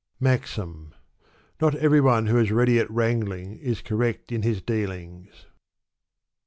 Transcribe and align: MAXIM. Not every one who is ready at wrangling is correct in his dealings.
MAXIM. 0.19 0.95
Not 1.61 1.75
every 1.75 2.01
one 2.01 2.25
who 2.25 2.39
is 2.39 2.51
ready 2.51 2.79
at 2.79 2.89
wrangling 2.89 3.59
is 3.59 3.83
correct 3.83 4.31
in 4.31 4.41
his 4.41 4.59
dealings. 4.59 5.45